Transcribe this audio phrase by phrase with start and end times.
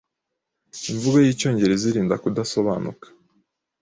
[0.91, 3.07] Imvugo y'Icyongereza irinda kudasobanuka